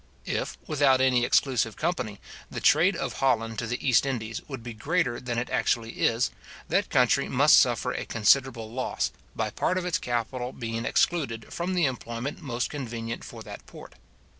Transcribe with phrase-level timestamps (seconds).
[0.25, 2.19] If, without any exclusive company,
[2.49, 6.31] the trade of Holland to the East Indies would be greater than it actually is,
[6.69, 11.75] that country must suffer a considerable loss, by part of its capital being excluded from
[11.75, 13.93] the employment most convenient for that port.